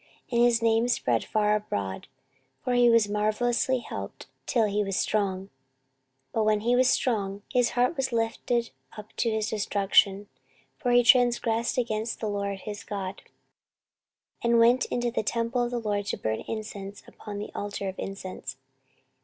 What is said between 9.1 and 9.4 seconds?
to